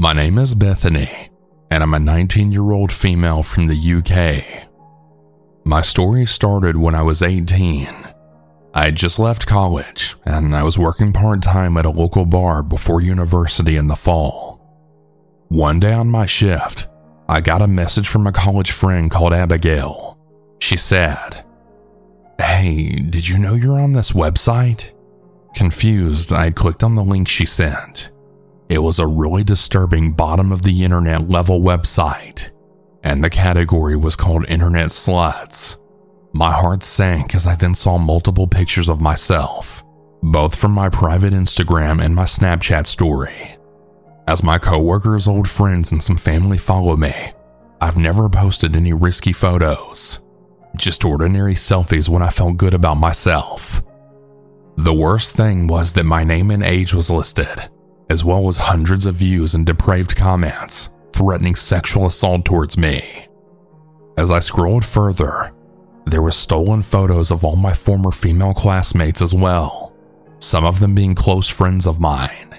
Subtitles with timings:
[0.00, 1.28] My name is Bethany,
[1.72, 4.68] and I'm a 19 year old female from the UK.
[5.64, 7.88] My story started when I was 18.
[8.74, 12.62] I had just left college, and I was working part time at a local bar
[12.62, 14.60] before university in the fall.
[15.48, 16.86] One day on my shift,
[17.28, 20.16] I got a message from a college friend called Abigail.
[20.60, 21.44] She said,
[22.40, 24.92] Hey, did you know you're on this website?
[25.56, 28.12] Confused, I had clicked on the link she sent.
[28.68, 32.50] It was a really disturbing bottom of the internet level website,
[33.02, 35.76] and the category was called Internet Sluts.
[36.34, 39.82] My heart sank as I then saw multiple pictures of myself,
[40.22, 43.56] both from my private Instagram and my Snapchat story.
[44.26, 47.14] As my coworkers, old friends, and some family follow me,
[47.80, 50.20] I've never posted any risky photos,
[50.76, 53.82] just ordinary selfies when I felt good about myself.
[54.76, 57.70] The worst thing was that my name and age was listed,
[58.10, 63.26] as well as hundreds of views and depraved comments threatening sexual assault towards me.
[64.16, 65.52] As I scrolled further,
[66.04, 69.92] there were stolen photos of all my former female classmates as well,
[70.38, 72.58] some of them being close friends of mine.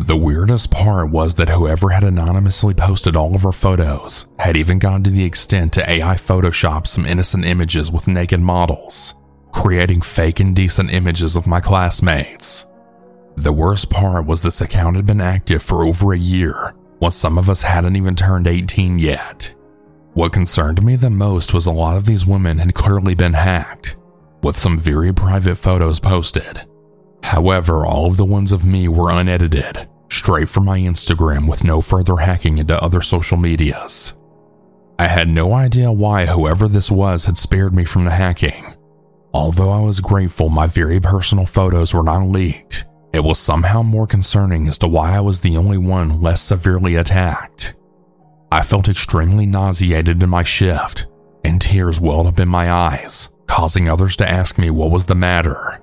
[0.00, 4.78] The weirdest part was that whoever had anonymously posted all of our photos had even
[4.78, 9.14] gone to the extent to AI Photoshop some innocent images with naked models,
[9.50, 12.66] creating fake indecent images of my classmates.
[13.38, 17.38] The worst part was this account had been active for over a year, while some
[17.38, 19.54] of us hadn't even turned 18 yet.
[20.14, 23.96] What concerned me the most was a lot of these women had clearly been hacked,
[24.42, 26.66] with some very private photos posted.
[27.22, 31.80] However, all of the ones of me were unedited, straight from my Instagram with no
[31.80, 34.14] further hacking into other social medias.
[34.98, 38.74] I had no idea why whoever this was had spared me from the hacking.
[39.32, 44.06] Although I was grateful my very personal photos were not leaked, it was somehow more
[44.06, 47.74] concerning as to why I was the only one less severely attacked.
[48.52, 51.06] I felt extremely nauseated in my shift,
[51.44, 55.14] and tears welled up in my eyes, causing others to ask me what was the
[55.14, 55.80] matter.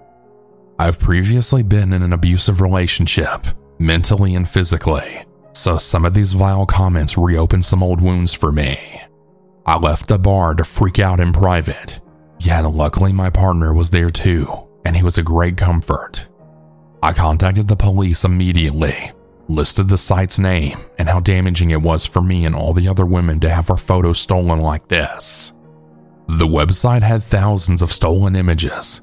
[0.77, 3.45] I've previously been in an abusive relationship,
[3.79, 9.01] mentally and physically, so some of these vile comments reopened some old wounds for me.
[9.65, 11.99] I left the bar to freak out in private,
[12.39, 16.27] yet luckily my partner was there too, and he was a great comfort.
[17.05, 19.11] I contacted the police immediately,
[19.47, 23.05] listed the site's name and how damaging it was for me and all the other
[23.05, 25.53] women to have our photos stolen like this.
[26.27, 29.01] The website had thousands of stolen images,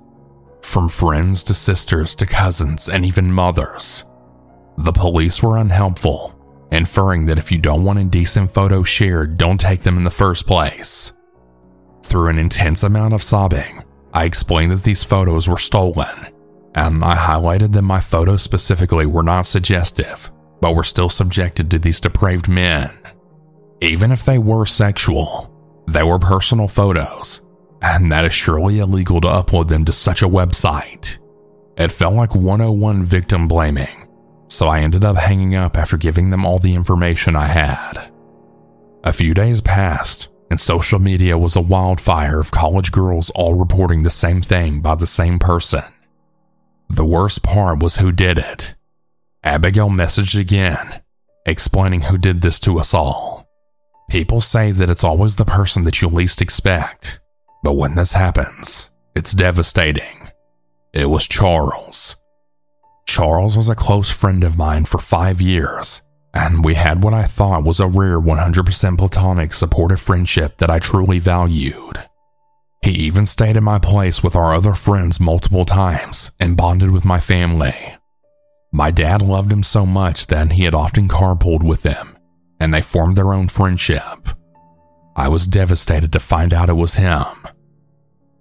[0.63, 4.05] from friends to sisters to cousins and even mothers.
[4.79, 6.35] The police were unhelpful,
[6.73, 10.45] inferring that if you don't want indecent photos shared, don't take them in the first
[10.45, 11.13] place.
[12.03, 16.32] Through an intense amount of sobbing, I explained that these photos were stolen
[16.75, 21.79] and I highlighted that my photos specifically were not suggestive, but were still subjected to
[21.79, 22.91] these depraved men.
[23.81, 25.53] Even if they were sexual,
[25.87, 27.43] they were personal photos,
[27.83, 31.19] and that is surely illegal to upload them to such a website.
[31.77, 34.09] It felt like 101 victim blaming,
[34.49, 38.11] so I ended up hanging up after giving them all the information I had.
[39.05, 44.03] A few days passed, and social media was a wildfire of college girls all reporting
[44.03, 45.83] the same thing by the same person.
[46.93, 48.75] The worst part was who did it.
[49.43, 51.01] Abigail messaged again,
[51.47, 53.49] explaining who did this to us all.
[54.11, 57.23] People say that it's always the person that you least expect,
[57.65, 60.29] but when this happens, it's devastating.
[60.93, 62.17] It was Charles.
[63.07, 66.03] Charles was a close friend of mine for five years,
[66.35, 70.79] and we had what I thought was a rare 100% platonic supportive friendship that I
[70.79, 72.05] truly valued.
[72.83, 77.05] He even stayed at my place with our other friends multiple times and bonded with
[77.05, 77.75] my family.
[78.73, 82.17] My dad loved him so much that he had often carpooled with them,
[82.59, 84.29] and they formed their own friendship.
[85.15, 87.27] I was devastated to find out it was him.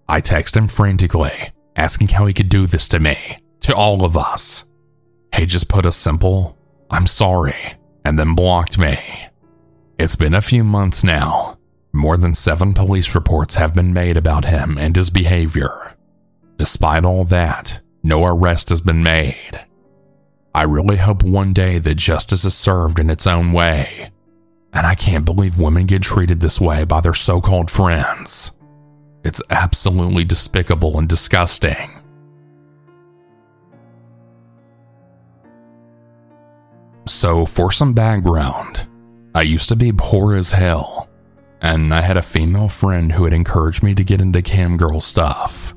[0.08, 3.18] I texted him frantically, asking how he could do this to me,
[3.62, 4.66] to all of us.
[5.36, 6.58] He just put a simple,
[6.90, 8.98] I'm sorry, and then blocked me.
[10.00, 11.58] It's been a few months now,
[11.94, 15.96] more than seven police reports have been made about him and his behavior.
[16.58, 19.66] Despite all that, no arrest has been made.
[20.54, 24.12] I really hope one day that justice is served in its own way.
[24.74, 28.52] And I can't believe women get treated this way by their so called friends.
[29.24, 32.02] It's absolutely despicable and disgusting.
[37.08, 38.88] So, for some background,
[39.36, 41.10] I used to be poor as hell
[41.62, 45.00] and I had a female friend who had encouraged me to get into cam girl
[45.00, 45.76] stuff.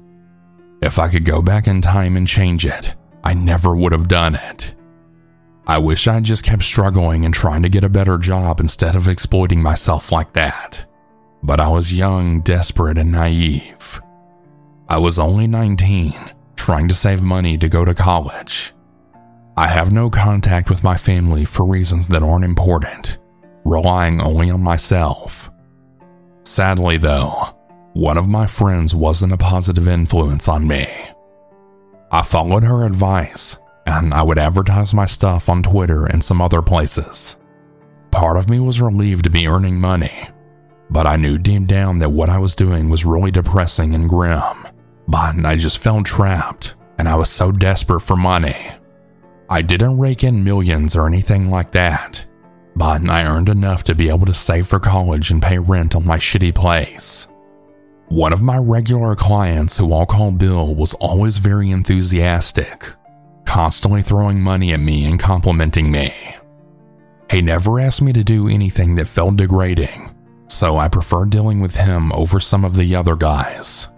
[0.81, 4.34] If I could go back in time and change it, I never would have done
[4.34, 4.75] it.
[5.66, 9.08] I wish I'd just kept struggling and trying to get a better job instead of
[9.08, 10.84] exploiting myself like that.
[11.42, 14.00] But I was young, desperate, and naive.
[14.88, 16.14] I was only 19,
[16.56, 18.75] trying to save money to go to college.
[19.56, 23.19] I have no contact with my family for reasons that aren't important,
[23.64, 25.50] relying only on myself.
[26.44, 27.55] Sadly, though,
[27.94, 30.87] one of my friends wasn't a positive influence on me.
[32.11, 33.56] I followed her advice
[33.87, 37.37] and I would advertise my stuff on Twitter and some other places.
[38.11, 40.29] Part of me was relieved to be earning money,
[40.91, 44.67] but I knew deep down that what I was doing was really depressing and grim.
[45.08, 48.70] But I just felt trapped, and I was so desperate for money.
[49.50, 52.25] I didn't rake in millions or anything like that,
[52.76, 56.04] but I earned enough to be able to save for college and pay rent on
[56.04, 57.28] my shitty place.
[58.08, 62.94] One of my regular clients, who I'll call Bill, was always very enthusiastic
[63.44, 66.12] constantly throwing money at me and complimenting me.
[67.30, 70.14] He never asked me to do anything that felt degrading,
[70.48, 73.88] so I preferred dealing with him over some of the other guys.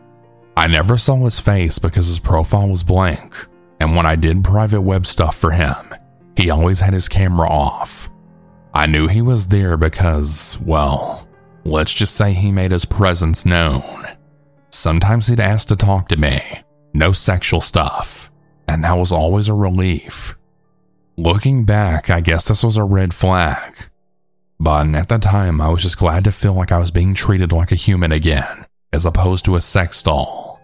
[0.57, 3.47] I never saw his face because his profile was blank,
[3.81, 5.95] and when I did private web stuff for him,
[6.37, 8.09] he always had his camera off.
[8.77, 11.27] I knew he was there because, well,
[11.65, 14.07] let's just say he made his presence known.
[14.69, 16.43] Sometimes he'd ask to talk to me,
[16.93, 18.31] no sexual stuff,
[18.69, 20.37] and that was always a relief.
[21.17, 23.75] Looking back, I guess this was a red flag.
[24.61, 27.53] But at the time, I was just glad to feel like I was being treated
[27.55, 30.61] like a human again, as opposed to a sex doll.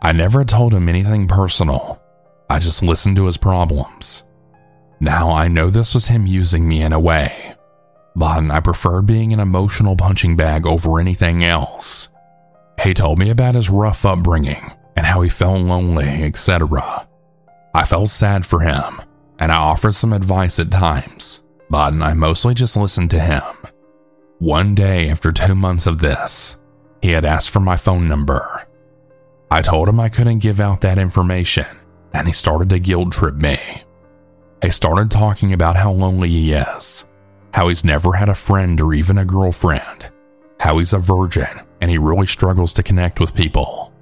[0.00, 2.00] I never told him anything personal,
[2.48, 4.22] I just listened to his problems.
[5.00, 7.54] Now I know this was him using me in a way,
[8.16, 12.08] but I preferred being an emotional punching bag over anything else.
[12.82, 17.08] He told me about his rough upbringing and how he felt lonely, etc.
[17.74, 19.00] I felt sad for him,
[19.38, 23.42] and I offered some advice at times, but I mostly just listened to him.
[24.38, 26.58] One day, after two months of this,
[27.02, 28.66] he had asked for my phone number.
[29.50, 31.66] I told him I couldn't give out that information,
[32.12, 33.58] and he started to guilt trip me.
[34.64, 37.04] He started talking about how lonely he is,
[37.52, 40.10] how he's never had a friend or even a girlfriend,
[40.58, 43.92] how he's a virgin and he really struggles to connect with people.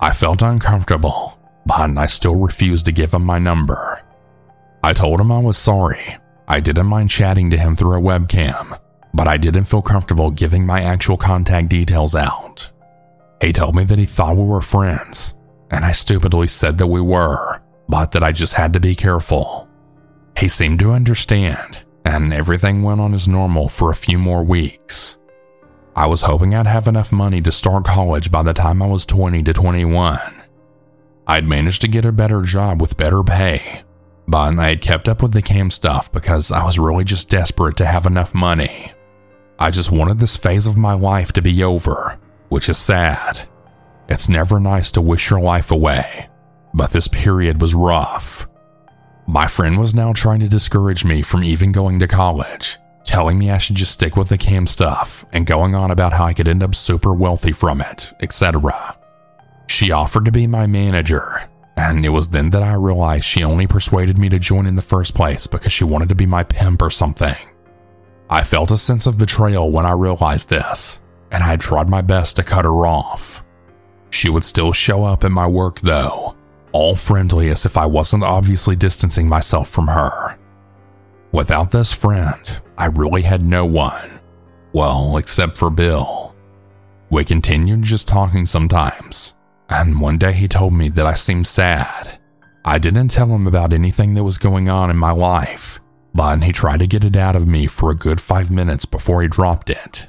[0.00, 4.02] I felt uncomfortable but I still refused to give him my number.
[4.82, 6.16] I told him I was sorry.
[6.48, 8.80] I didn't mind chatting to him through a webcam,
[9.14, 12.68] but I didn't feel comfortable giving my actual contact details out.
[13.40, 15.34] He told me that he thought we were friends,
[15.70, 19.68] and I stupidly said that we were, but that I just had to be careful.
[20.38, 25.18] He seemed to understand, and everything went on as normal for a few more weeks.
[25.94, 29.04] I was hoping I'd have enough money to start college by the time I was
[29.04, 30.20] 20 to 21.
[31.26, 33.82] I'd managed to get a better job with better pay,
[34.26, 37.76] but I had kept up with the cam stuff because I was really just desperate
[37.76, 38.92] to have enough money.
[39.58, 42.18] I just wanted this phase of my life to be over,
[42.48, 43.46] which is sad.
[44.08, 46.28] It's never nice to wish your life away,
[46.74, 48.48] but this period was rough.
[49.26, 53.50] My friend was now trying to discourage me from even going to college, telling me
[53.50, 56.48] I should just stick with the cam stuff and going on about how I could
[56.48, 58.96] end up super wealthy from it, etc.
[59.68, 63.66] She offered to be my manager, and it was then that I realized she only
[63.66, 66.82] persuaded me to join in the first place because she wanted to be my pimp
[66.82, 67.36] or something.
[68.28, 72.36] I felt a sense of betrayal when I realized this, and I tried my best
[72.36, 73.44] to cut her off.
[74.10, 76.36] She would still show up at my work though,
[76.72, 80.38] all friendly as if I wasn't obviously distancing myself from her.
[81.32, 84.20] Without this friend, I really had no one.
[84.72, 86.34] Well, except for Bill.
[87.10, 89.34] We continued just talking sometimes,
[89.68, 92.18] and one day he told me that I seemed sad.
[92.64, 95.80] I didn't tell him about anything that was going on in my life,
[96.14, 99.20] but he tried to get it out of me for a good five minutes before
[99.20, 100.08] he dropped it.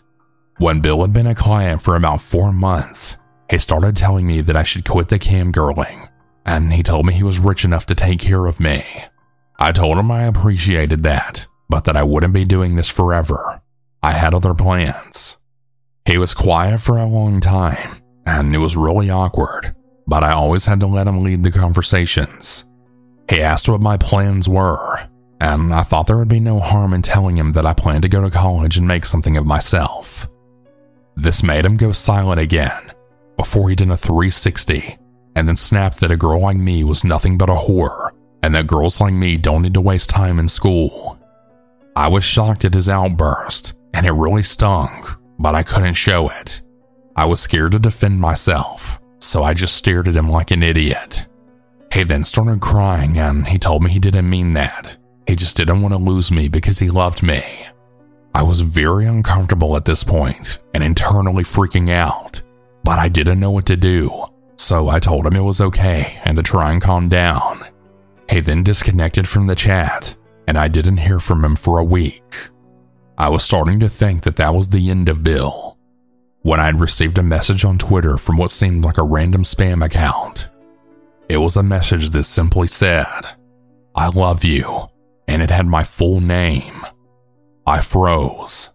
[0.60, 3.17] When Bill had been a client for about four months,
[3.50, 6.08] he started telling me that I should quit the cam girling,
[6.46, 8.86] and he told me he was rich enough to take care of me.
[9.60, 13.62] I told him I appreciated that, but that I wouldn't be doing this forever.
[14.02, 15.38] I had other plans.
[16.06, 19.74] He was quiet for a long time, and it was really awkward,
[20.06, 22.66] but I always had to let him lead the conversations.
[23.30, 25.08] He asked what my plans were,
[25.40, 28.10] and I thought there would be no harm in telling him that I planned to
[28.10, 30.28] go to college and make something of myself.
[31.16, 32.92] This made him go silent again
[33.38, 34.98] before he did a 360
[35.36, 38.10] and then snapped that a girl like me was nothing but a whore
[38.44, 41.18] and that girls like me don't need to waste time in school.
[41.96, 45.06] I was shocked at his outburst and it really stung,
[45.40, 46.62] but I couldn't show it.
[47.16, 51.25] I was scared to defend myself, so I just stared at him like an idiot.
[51.94, 54.98] He then started crying and he told me he didn't mean that,
[55.28, 57.68] He just didn't want to lose me because he loved me.
[58.36, 62.42] I was very uncomfortable at this point and internally freaking out,
[62.84, 64.25] but I didn't know what to do,
[64.63, 67.65] so I told him it was okay and to try and calm down.
[68.29, 70.15] He then disconnected from the chat,
[70.48, 72.50] and I didn't hear from him for a week.
[73.17, 75.77] I was starting to think that that was the end of Bill
[76.41, 79.84] when I had received a message on Twitter from what seemed like a random spam
[79.84, 80.50] account.
[81.29, 83.22] It was a message that simply said,
[83.96, 84.88] I love you,
[85.27, 86.86] and it had my full name.
[87.65, 88.72] I froze.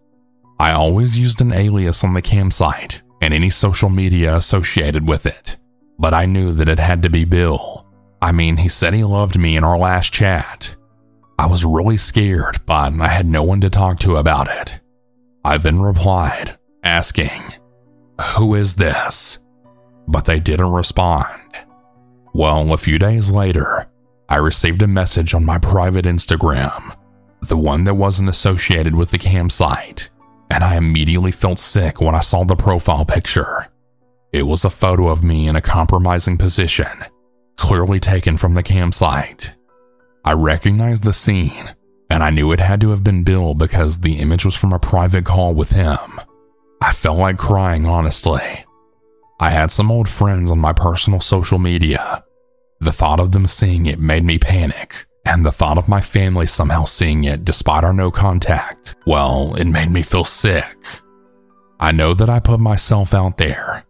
[0.58, 5.57] I always used an alias on the campsite and any social media associated with it,
[5.98, 7.86] but I knew that it had to be Bill.
[8.22, 10.76] I mean, he said he loved me in our last chat.
[11.38, 14.80] I was really scared, but I had no one to talk to about it.
[15.44, 17.54] I then replied, asking,
[18.36, 19.38] Who is this?
[20.06, 21.40] But they didn't respond.
[22.34, 23.88] Well, a few days later,
[24.28, 26.96] I received a message on my private Instagram,
[27.40, 30.10] the one that wasn't associated with the campsite,
[30.50, 33.68] and I immediately felt sick when I saw the profile picture.
[34.32, 37.04] It was a photo of me in a compromising position,
[37.56, 39.54] clearly taken from the campsite.
[40.24, 41.74] I recognized the scene,
[42.10, 44.78] and I knew it had to have been Bill because the image was from a
[44.78, 46.20] private call with him.
[46.82, 48.64] I felt like crying, honestly.
[49.40, 52.24] I had some old friends on my personal social media.
[52.80, 56.46] The thought of them seeing it made me panic, and the thought of my family
[56.46, 60.76] somehow seeing it despite our no contact, well, it made me feel sick.
[61.80, 63.84] I know that I put myself out there,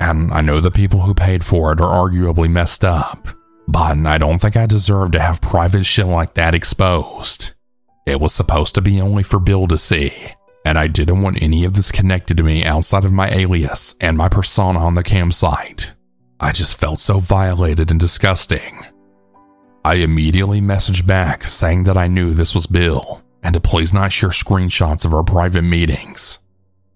[0.00, 3.28] and I know the people who paid for it are arguably messed up,
[3.68, 7.52] but I don't think I deserve to have private shit like that exposed.
[8.06, 10.12] It was supposed to be only for Bill to see,
[10.64, 14.16] and I didn't want any of this connected to me outside of my alias and
[14.16, 15.92] my persona on the campsite.
[16.40, 18.86] I just felt so violated and disgusting.
[19.84, 24.12] I immediately messaged back saying that I knew this was Bill and to please not
[24.12, 26.38] share screenshots of our private meetings.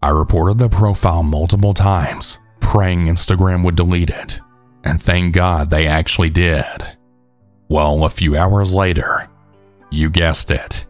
[0.03, 4.41] I reported the profile multiple times, praying Instagram would delete it,
[4.83, 6.65] and thank God they actually did.
[7.69, 9.29] Well, a few hours later,
[9.91, 10.87] you guessed it,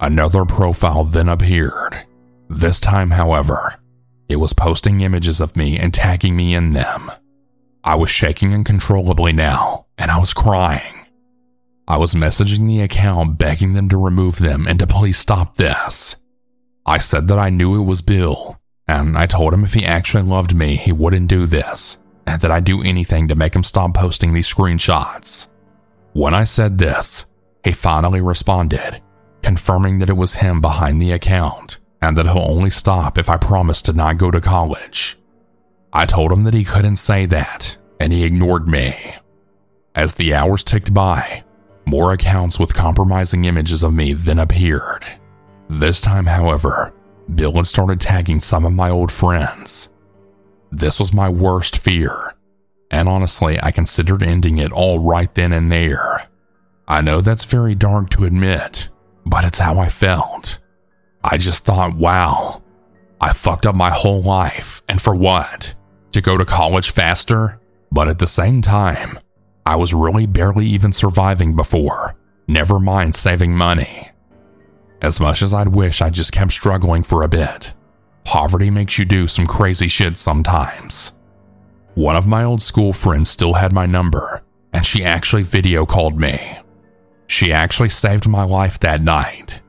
[0.00, 2.04] another profile then appeared.
[2.48, 3.76] This time, however,
[4.28, 7.10] it was posting images of me and tagging me in them.
[7.82, 11.06] I was shaking uncontrollably now, and I was crying.
[11.86, 16.16] I was messaging the account begging them to remove them and to please stop this.
[16.86, 20.22] I said that I knew it was Bill, and I told him if he actually
[20.22, 23.94] loved me, he wouldn't do this, and that I'd do anything to make him stop
[23.94, 25.50] posting these screenshots.
[26.12, 27.26] When I said this,
[27.64, 29.00] he finally responded,
[29.42, 33.38] confirming that it was him behind the account and that he'll only stop if I
[33.38, 35.18] promise to not go to college.
[35.92, 39.14] I told him that he couldn't say that, and he ignored me.
[39.94, 41.44] As the hours ticked by,
[41.86, 45.06] more accounts with compromising images of me then appeared.
[45.68, 46.93] This time, however,
[47.32, 49.92] Bill had started tagging some of my old friends.
[50.70, 52.34] This was my worst fear,
[52.90, 56.28] and honestly, I considered ending it all right then and there.
[56.86, 58.88] I know that's very dark to admit,
[59.24, 60.58] but it's how I felt.
[61.22, 62.62] I just thought, wow,
[63.20, 65.74] I fucked up my whole life, and for what?
[66.12, 67.60] To go to college faster?
[67.90, 69.18] But at the same time,
[69.64, 72.16] I was really barely even surviving before,
[72.46, 74.10] never mind saving money.
[75.04, 77.74] As much as I'd wish I just kept struggling for a bit,
[78.24, 81.12] poverty makes you do some crazy shit sometimes.
[81.92, 84.42] One of my old school friends still had my number,
[84.72, 86.58] and she actually video called me.
[87.26, 89.60] She actually saved my life that night.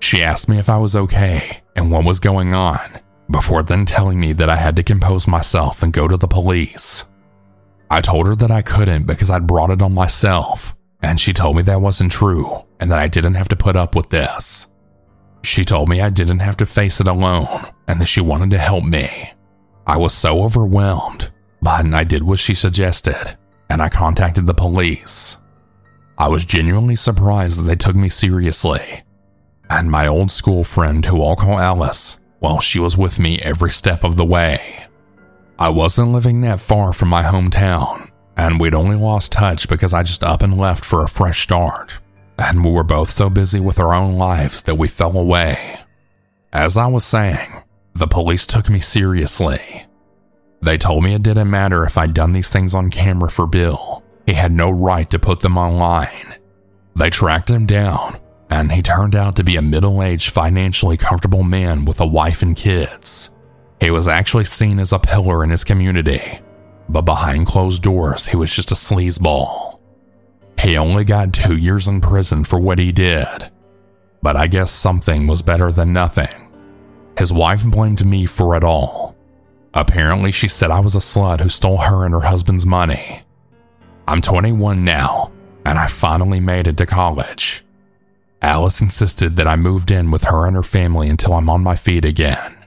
[0.00, 4.18] She asked me if I was okay and what was going on, before then telling
[4.18, 7.04] me that I had to compose myself and go to the police.
[7.90, 10.74] I told her that I couldn't because I'd brought it on myself,
[11.04, 13.94] and she told me that wasn't true and that I didn't have to put up
[13.94, 14.72] with this.
[15.42, 18.58] She told me I didn't have to face it alone and that she wanted to
[18.58, 19.32] help me.
[19.86, 21.30] I was so overwhelmed,
[21.60, 23.36] but I did what she suggested,
[23.68, 25.36] and I contacted the police.
[26.16, 29.04] I was genuinely surprised that they took me seriously
[29.70, 33.70] and my old school friend who I'll call Alice, well, she was with me every
[33.70, 34.86] step of the way.
[35.58, 40.02] I wasn't living that far from my hometown, and we'd only lost touch because I
[40.02, 41.98] just up and left for a fresh start,
[42.38, 45.80] and we were both so busy with our own lives that we fell away.
[46.52, 47.62] As I was saying,
[47.94, 49.86] the police took me seriously.
[50.60, 54.02] They told me it didn't matter if I'd done these things on camera for Bill,
[54.26, 56.36] he had no right to put them online.
[56.96, 58.18] They tracked him down
[58.50, 62.42] and he turned out to be a middle aged, financially comfortable man with a wife
[62.42, 63.30] and kids.
[63.80, 66.40] He was actually seen as a pillar in his community,
[66.88, 69.78] but behind closed doors, he was just a sleazeball.
[70.60, 73.50] He only got two years in prison for what he did.
[74.22, 76.50] But I guess something was better than nothing.
[77.18, 79.14] His wife blamed me for it all.
[79.74, 83.22] Apparently, she said I was a slut who stole her and her husband's money.
[84.06, 85.32] I'm 21 now,
[85.66, 87.64] and I finally made it to college.
[88.40, 91.76] Alice insisted that I moved in with her and her family until I'm on my
[91.76, 92.63] feet again.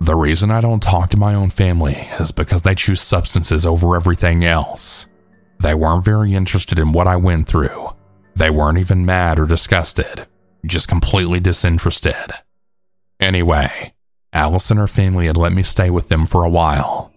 [0.00, 3.94] The reason I don't talk to my own family is because they choose substances over
[3.94, 5.06] everything else.
[5.60, 7.90] They weren't very interested in what I went through.
[8.34, 10.26] They weren't even mad or disgusted,
[10.64, 12.32] just completely disinterested.
[13.20, 13.92] Anyway,
[14.32, 17.12] Alice and her family had let me stay with them for a while.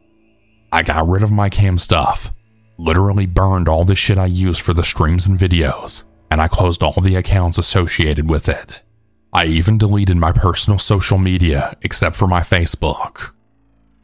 [0.73, 2.33] I got rid of my cam stuff,
[2.77, 6.83] literally burned all the shit I used for the streams and videos, and I closed
[6.83, 8.81] all the accounts associated with it.
[9.35, 13.31] I even deleted my personal social media except for my Facebook.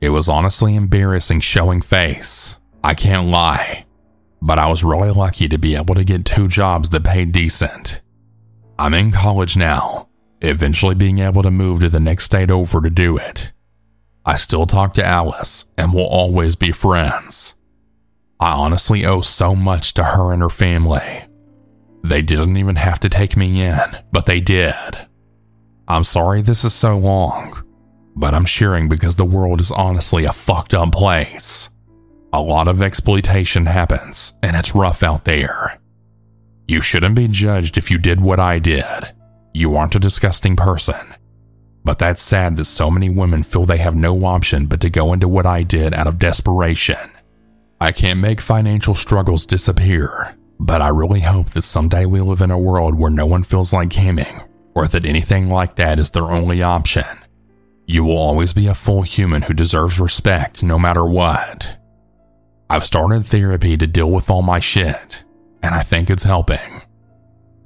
[0.01, 2.57] It was honestly embarrassing showing face.
[2.83, 3.85] I can't lie.
[4.41, 8.01] But I was really lucky to be able to get two jobs that paid decent.
[8.79, 10.07] I'm in college now,
[10.41, 13.51] eventually being able to move to the next state over to do it.
[14.25, 17.55] I still talk to Alice and will always be friends.
[18.39, 21.25] I honestly owe so much to her and her family.
[22.03, 25.08] They didn't even have to take me in, but they did.
[25.91, 27.63] I'm sorry this is so long,
[28.15, 31.67] but I'm sharing because the world is honestly a fucked up place.
[32.31, 35.79] A lot of exploitation happens, and it's rough out there.
[36.67, 39.15] You shouldn't be judged if you did what I did.
[39.55, 41.15] You aren't a disgusting person.
[41.83, 45.11] But that's sad that so many women feel they have no option but to go
[45.11, 47.09] into what I did out of desperation.
[47.81, 52.51] I can't make financial struggles disappear, but I really hope that someday we live in
[52.51, 54.43] a world where no one feels like camming
[54.79, 57.03] or that anything like that is their only option.
[57.85, 61.77] You will always be a full human who deserves respect no matter what.
[62.69, 65.25] I've started therapy to deal with all my shit,
[65.61, 66.81] and I think it's helping.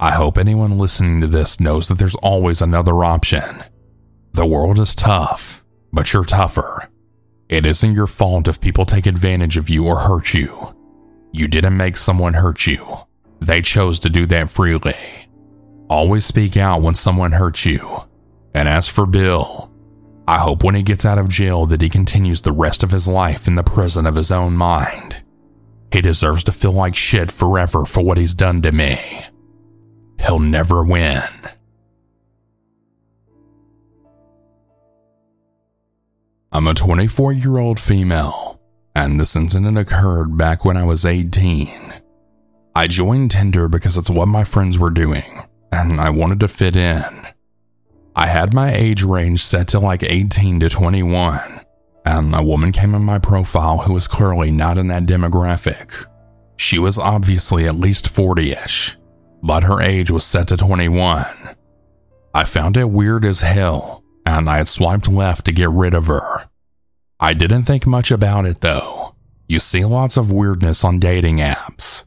[0.00, 3.62] I hope anyone listening to this knows that there's always another option.
[4.32, 6.88] The world is tough, but you're tougher.
[7.48, 10.74] It isn't your fault if people take advantage of you or hurt you.
[11.32, 12.84] You didn't make someone hurt you,
[13.40, 15.23] they chose to do that freely.
[15.88, 18.04] Always speak out when someone hurts you.
[18.54, 19.70] And as for Bill,
[20.26, 23.06] I hope when he gets out of jail that he continues the rest of his
[23.06, 25.22] life in the prison of his own mind.
[25.92, 29.26] He deserves to feel like shit forever for what he's done to me.
[30.20, 31.22] He'll never win.
[36.50, 38.60] I'm a 24 year old female,
[38.94, 41.92] and this incident occurred back when I was 18.
[42.76, 45.42] I joined Tinder because it's what my friends were doing,
[45.74, 47.26] and I wanted to fit in.
[48.14, 51.60] I had my age range set to like 18 to 21,
[52.06, 56.06] and a woman came in my profile who was clearly not in that demographic.
[56.56, 58.96] She was obviously at least 40 ish,
[59.42, 61.26] but her age was set to 21.
[62.32, 66.06] I found it weird as hell, and I had swiped left to get rid of
[66.06, 66.48] her.
[67.18, 69.16] I didn't think much about it though.
[69.48, 72.04] You see lots of weirdness on dating apps.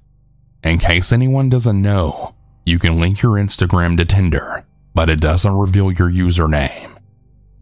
[0.63, 2.33] In case anyone doesn't know,
[2.67, 6.97] you can link your Instagram to Tinder, but it doesn't reveal your username.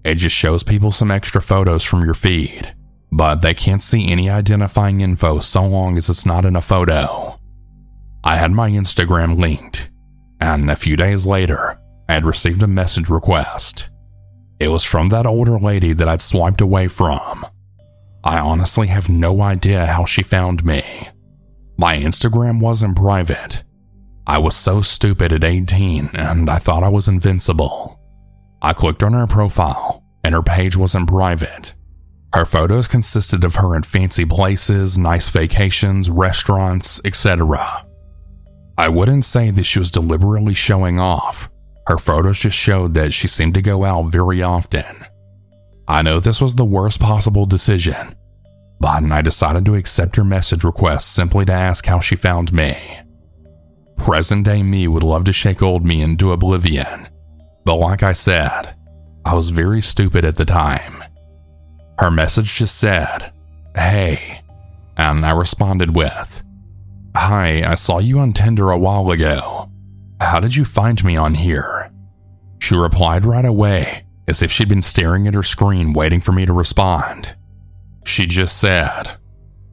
[0.03, 2.73] It just shows people some extra photos from your feed,
[3.11, 7.39] but they can't see any identifying info so long as it's not in a photo.
[8.23, 9.91] I had my Instagram linked,
[10.41, 13.91] and a few days later, I had received a message request.
[14.59, 17.45] It was from that older lady that I'd swiped away from.
[18.23, 21.09] I honestly have no idea how she found me.
[21.77, 23.64] My Instagram wasn't private,
[24.27, 27.99] I was so stupid at 18 and I thought I was invincible.
[28.61, 31.73] I clicked on her profile and her page wasn't private.
[32.33, 37.85] Her photos consisted of her in fancy places, nice vacations, restaurants, etc.
[38.77, 41.49] I wouldn't say that she was deliberately showing off.
[41.87, 45.05] Her photos just showed that she seemed to go out very often.
[45.87, 48.15] I know this was the worst possible decision,
[48.79, 52.99] but I decided to accept her message request simply to ask how she found me.
[53.97, 57.07] Present day me would love to shake old me into oblivion,
[57.65, 58.75] but like I said,
[59.25, 61.03] I was very stupid at the time.
[61.99, 63.31] Her message just said,
[63.75, 64.41] Hey,
[64.97, 66.43] and I responded with,
[67.15, 69.71] Hi, I saw you on Tinder a while ago.
[70.21, 71.91] How did you find me on here?
[72.59, 76.45] She replied right away, as if she'd been staring at her screen waiting for me
[76.45, 77.35] to respond.
[78.05, 79.17] She just said,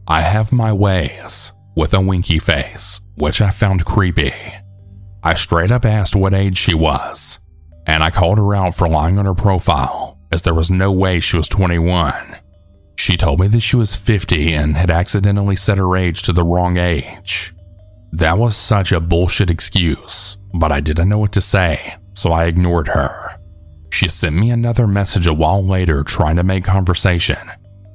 [0.07, 4.33] I have my ways with a winky face, which I found creepy.
[5.23, 7.39] I straight up asked what age she was,
[7.87, 11.21] and I called her out for lying on her profile, as there was no way
[11.21, 12.37] she was 21.
[12.97, 16.45] She told me that she was 50 and had accidentally set her age to the
[16.45, 17.55] wrong age.
[18.13, 22.45] That was such a bullshit excuse, but I didn't know what to say, so I
[22.45, 23.39] ignored her.
[23.91, 27.51] She sent me another message a while later trying to make conversation,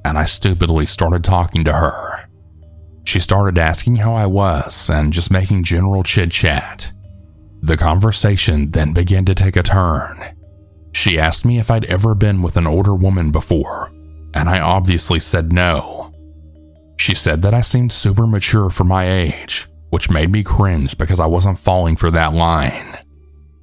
[0.06, 2.27] and I stupidly started talking to her.
[3.08, 6.92] She started asking how I was and just making general chit chat.
[7.62, 10.22] The conversation then began to take a turn.
[10.92, 13.90] She asked me if I'd ever been with an older woman before,
[14.34, 16.12] and I obviously said no.
[17.00, 21.22] She said that I seemed super mature for my age, which made me cringe because
[21.22, 22.98] I wasn't falling for that line.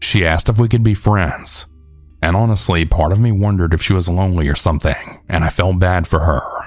[0.01, 1.67] She asked if we could be friends,
[2.23, 5.79] and honestly, part of me wondered if she was lonely or something, and I felt
[5.79, 6.64] bad for her.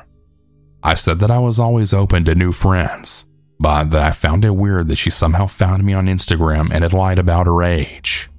[0.88, 3.26] I said that I was always open to new friends,
[3.60, 6.94] but that I found it weird that she somehow found me on Instagram and had
[6.94, 8.30] lied about her age.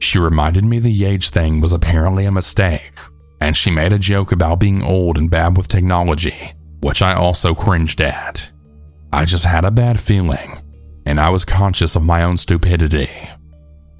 [0.00, 2.92] She reminded me the age thing was apparently a mistake,
[3.40, 7.54] and she made a joke about being old and bad with technology, which I also
[7.54, 8.52] cringed at.
[9.10, 10.60] I just had a bad feeling,
[11.06, 13.30] and I was conscious of my own stupidity.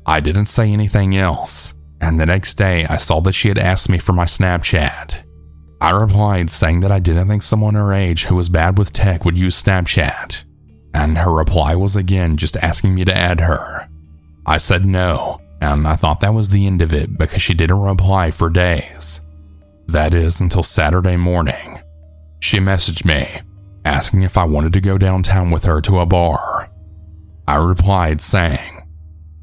[0.05, 3.89] I didn't say anything else, and the next day I saw that she had asked
[3.89, 5.24] me for my Snapchat.
[5.85, 9.27] I replied saying that I didn't think someone her age who was bad with tech
[9.27, 10.45] would use Snapchat,
[10.95, 13.87] and her reply was again just asking me to add her.
[14.47, 17.83] I said no, and I thought that was the end of it because she didn't
[17.83, 19.21] reply for days.
[19.87, 21.83] That is until Saturday morning.
[22.41, 23.43] She messaged me,
[23.85, 26.71] asking if I wanted to go downtown with her to a bar.
[27.47, 28.89] I replied saying,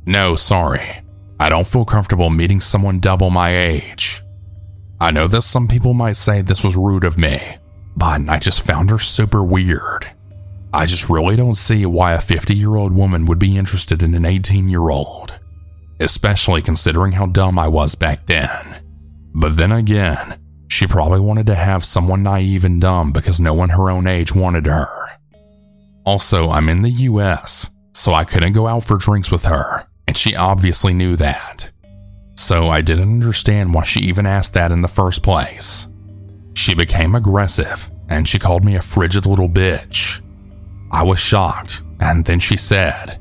[0.08, 1.04] No, sorry.
[1.40, 4.24] I don't feel comfortable meeting someone double my age.
[5.02, 7.58] I know that some people might say this was rude of me,
[7.98, 10.08] but I just found her super weird.
[10.72, 14.14] I just really don't see why a 50 year old woman would be interested in
[14.14, 15.40] an 18 year old,
[16.00, 18.84] especially considering how dumb I was back then.
[19.34, 23.70] But then again, she probably wanted to have someone naive and dumb because no one
[23.70, 24.88] her own age wanted her.
[26.06, 30.16] Also, I'm in the US, so I couldn't go out for drinks with her, and
[30.16, 31.71] she obviously knew that.
[32.42, 35.88] So I didn't understand why she even asked that in the first place.
[36.56, 40.22] She became aggressive, and she called me a frigid little bitch.
[40.92, 43.20] I was shocked, and then she said,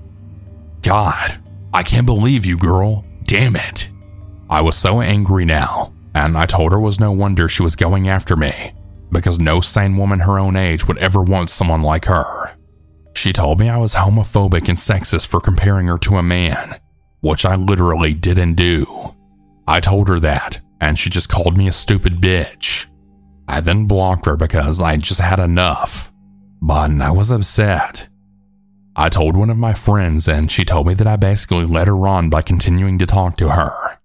[0.80, 1.38] God,
[1.74, 3.04] I can't believe you, girl.
[3.24, 3.90] Damn it.
[4.48, 7.76] I was so angry now, and I told her it was no wonder she was
[7.76, 8.72] going after me,
[9.12, 12.56] because no sane woman her own age would ever want someone like her.
[13.14, 16.80] She told me I was homophobic and sexist for comparing her to a man,
[17.20, 19.14] which I literally didn't do.
[19.66, 22.86] I told her that, and she just called me a stupid bitch.
[23.48, 26.12] I then blocked her because I just had enough,
[26.62, 28.08] but I was upset.
[28.96, 32.06] I told one of my friends, and she told me that I basically led her
[32.06, 33.98] on by continuing to talk to her.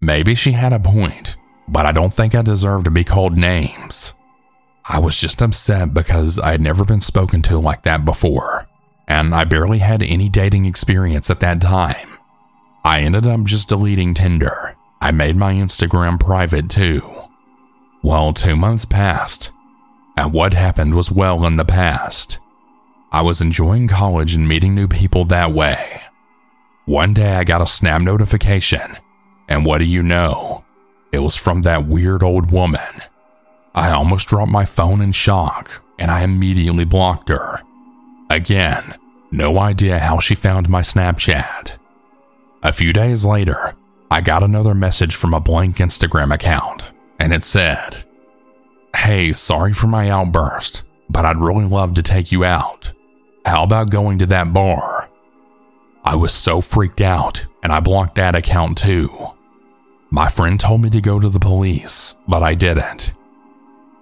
[0.00, 1.36] Maybe she had a point,
[1.68, 4.12] but I don't think I deserve to be called names.
[4.86, 8.66] I was just upset because I had never been spoken to like that before,
[9.08, 12.13] and I barely had any dating experience at that time.
[12.84, 14.76] I ended up just deleting Tinder.
[15.00, 17.02] I made my Instagram private too.
[18.02, 19.50] Well, two months passed,
[20.16, 22.38] and what happened was well in the past.
[23.10, 26.02] I was enjoying college and meeting new people that way.
[26.84, 28.98] One day I got a snap notification,
[29.48, 30.64] and what do you know?
[31.12, 33.02] It was from that weird old woman.
[33.74, 37.62] I almost dropped my phone in shock, and I immediately blocked her.
[38.28, 38.94] Again,
[39.30, 41.78] no idea how she found my Snapchat.
[42.64, 43.74] A few days later,
[44.10, 48.04] I got another message from a blank Instagram account, and it said,
[48.96, 52.94] Hey, sorry for my outburst, but I'd really love to take you out.
[53.44, 55.10] How about going to that bar?
[56.06, 59.10] I was so freaked out, and I blocked that account too.
[60.08, 63.12] My friend told me to go to the police, but I didn't.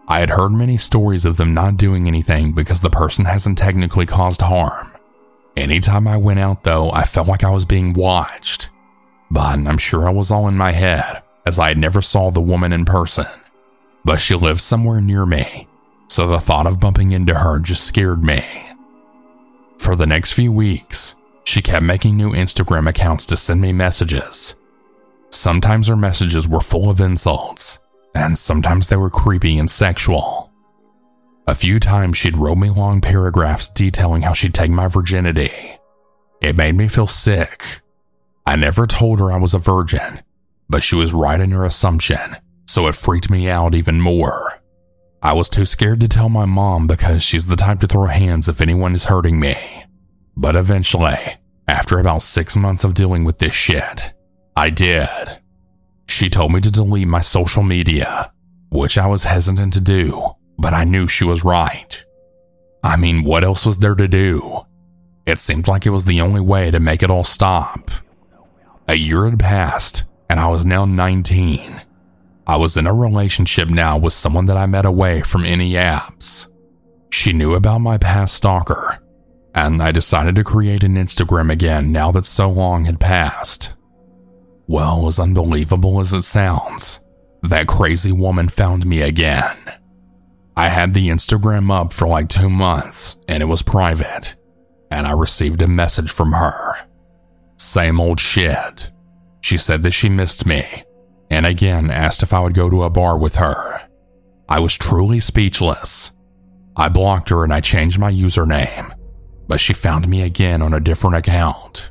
[0.07, 4.07] I had heard many stories of them not doing anything because the person hasn't technically
[4.07, 4.91] caused harm.
[5.57, 8.71] Anytime I went out, though, I felt like I was being watched.
[9.31, 12.41] But I'm sure I was all in my head, as I had never saw the
[12.41, 13.27] woman in person.
[14.05, 15.69] But she lived somewhere near me,
[16.09, 18.45] so the thought of bumping into her just scared me.
[19.79, 24.55] For the next few weeks, she kept making new Instagram accounts to send me messages.
[25.31, 27.79] Sometimes her messages were full of insults,
[28.15, 30.52] and sometimes they were creepy and sexual.
[31.53, 35.53] A few times she'd wrote me long paragraphs detailing how she'd take my virginity.
[36.41, 37.83] It made me feel sick.
[38.47, 40.23] I never told her I was a virgin,
[40.71, 44.62] but she was right in her assumption, so it freaked me out even more.
[45.23, 48.49] I was too scared to tell my mom because she's the type to throw hands
[48.49, 49.85] if anyone is hurting me.
[50.35, 51.37] But eventually,
[51.69, 54.15] after about six months of dealing with this shit,
[54.57, 55.43] I did.
[56.07, 58.33] She told me to delete my social media,
[58.71, 62.05] which I was hesitant to do, but I knew she was right.
[62.85, 64.62] I mean, what else was there to do?
[65.27, 67.91] It seemed like it was the only way to make it all stop.
[68.88, 71.81] A year had passed, and I was now 19.
[72.47, 76.49] I was in a relationship now with someone that I met away from any apps.
[77.11, 78.99] She knew about my past stalker,
[79.55, 83.75] and I decided to create an Instagram again now that so long had passed.
[84.67, 87.01] Well, as unbelievable as it sounds,
[87.43, 89.57] that crazy woman found me again.
[90.57, 94.37] I had the Instagram up for like two months and it was private,
[94.91, 96.77] and I received a message from her.
[97.59, 98.91] Same old shit.
[99.41, 100.85] She said that she missed me
[101.31, 103.81] and again asked if I would go to a bar with her.
[104.49, 106.12] I was truly speechless.
[106.77, 108.95] I blocked her and I changed my username,
[109.49, 111.91] but she found me again on a different account.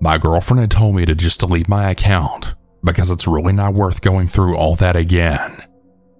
[0.00, 4.00] My girlfriend had told me to just delete my account because it's really not worth
[4.02, 5.62] going through all that again.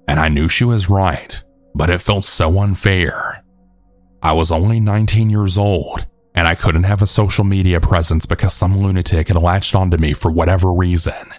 [0.06, 1.42] And I knew she was right,
[1.74, 3.44] but it felt so unfair.
[4.22, 8.52] I was only 19 years old, and I couldn't have a social media presence because
[8.52, 11.32] some lunatic had latched onto me for whatever reason.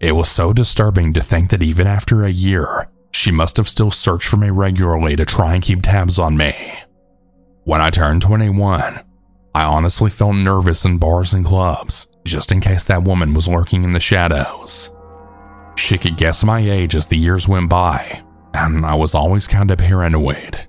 [0.00, 3.90] It was so disturbing to think that even after a year, she must have still
[3.90, 6.74] searched for me regularly to try and keep tabs on me.
[7.64, 9.00] When I turned 21,
[9.54, 13.84] I honestly felt nervous in bars and clubs, just in case that woman was lurking
[13.84, 14.90] in the shadows.
[15.76, 18.22] She could guess my age as the years went by,
[18.54, 20.66] and I was always kind of paranoid.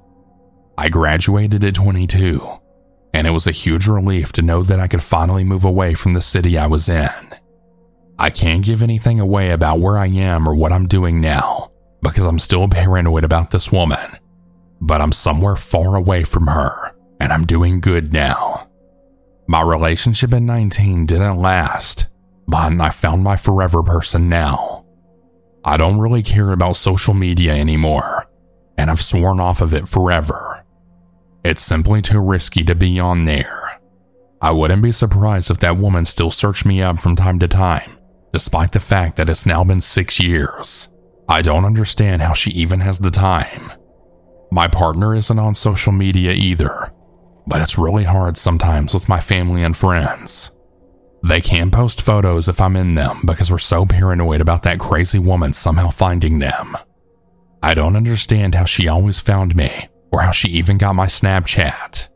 [0.78, 2.60] I graduated at 22,
[3.14, 6.14] and it was a huge relief to know that I could finally move away from
[6.14, 7.10] the city I was in.
[8.18, 12.26] I can't give anything away about where I am or what I'm doing now because
[12.26, 14.18] I'm still paranoid about this woman,
[14.82, 18.70] but I'm somewhere far away from her and I'm doing good now.
[19.48, 22.08] My relationship at 19 didn't last,
[22.48, 24.83] but I found my forever person now.
[25.66, 28.26] I don't really care about social media anymore,
[28.78, 30.66] and I've sworn off of it forever.
[31.46, 33.80] It's simply too risky to be on there.
[34.42, 37.98] I wouldn't be surprised if that woman still searched me up from time to time,
[38.34, 40.90] despite the fact that it's now been six years.
[41.30, 43.72] I don't understand how she even has the time.
[44.52, 46.92] My partner isn't on social media either,
[47.48, 50.52] but it's really hard sometimes with my family and friends.
[51.24, 55.20] They can't post photos if I'm in them because we're so paranoid about that crazy
[55.20, 56.78] woman somehow finding them.
[57.62, 62.10] I don't understand how she always found me or how she even got my Snapchat.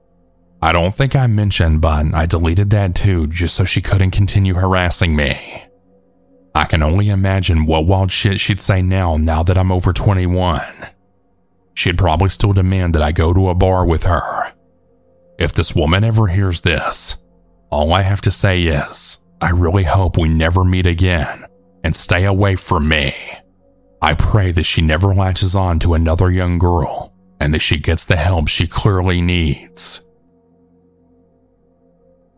[0.62, 4.56] I don't think I mentioned, but I deleted that too just so she couldn't continue
[4.56, 5.64] harassing me.
[6.54, 10.66] I can only imagine what wild shit she'd say now, now that I'm over 21.
[11.76, 14.52] She'd probably still demand that I go to a bar with her.
[15.40, 17.16] If this woman ever hears this,
[17.70, 21.46] all I have to say is, I really hope we never meet again
[21.84, 23.16] and stay away from me.
[24.02, 28.06] I pray that she never latches on to another young girl and that she gets
[28.06, 30.02] the help she clearly needs.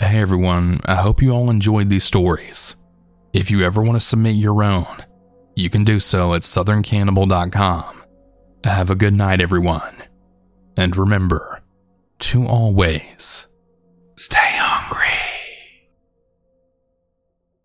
[0.02, 2.76] Hey everyone, I hope you all enjoyed these stories.
[3.34, 5.06] If you ever want to submit your own,
[5.56, 8.04] you can do so at southerncannibal.com.
[8.64, 9.96] Have a good night, everyone.
[10.78, 11.62] And remember
[12.20, 13.48] to always